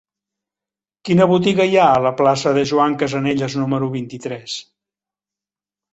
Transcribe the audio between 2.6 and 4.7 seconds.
Joan Casanelles número vint-i-tres?